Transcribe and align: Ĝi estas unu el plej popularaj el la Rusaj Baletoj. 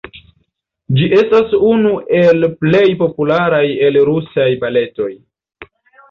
Ĝi 0.99 1.09
estas 1.17 1.51
unu 1.71 1.91
el 2.19 2.47
plej 2.61 2.85
popularaj 3.01 3.59
el 3.89 3.95
la 3.99 4.07
Rusaj 4.11 4.47
Baletoj. 4.65 5.11